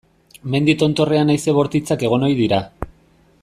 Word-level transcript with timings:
Mendi 0.53 0.73
tontorrean 0.83 1.33
haize 1.35 1.55
bortitzak 1.59 2.07
egon 2.09 2.29
ohi 2.29 2.41
dira. 2.41 2.63